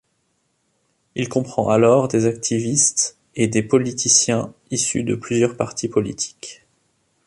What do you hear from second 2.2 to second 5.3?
activistes et des politiciens issus de